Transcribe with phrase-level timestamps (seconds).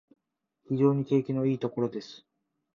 [0.67, 2.25] 非常に景色のいいところです